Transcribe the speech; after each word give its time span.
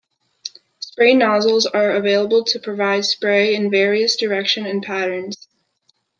Spray 0.79 1.13
nozzles 1.13 1.67
are 1.67 1.91
available 1.91 2.43
to 2.45 2.57
provide 2.59 3.05
spray 3.05 3.53
in 3.53 3.69
various 3.69 4.15
directions 4.15 4.65
and 4.65 4.81
patterns. 4.81 5.47